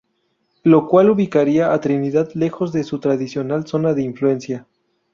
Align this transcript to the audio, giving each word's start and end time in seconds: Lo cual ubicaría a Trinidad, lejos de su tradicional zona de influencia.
Lo 0.63 0.87
cual 0.87 1.11
ubicaría 1.11 1.71
a 1.71 1.79
Trinidad, 1.79 2.31
lejos 2.33 2.73
de 2.73 2.83
su 2.83 2.99
tradicional 2.99 3.67
zona 3.67 3.93
de 3.93 4.01
influencia. 4.01 4.65